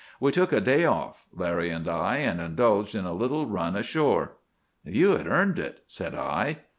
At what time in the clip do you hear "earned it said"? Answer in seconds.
5.27-6.15